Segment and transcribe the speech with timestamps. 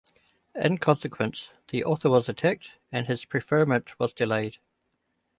[0.55, 4.57] In consequence, the author was attacked and his preferment was delayed.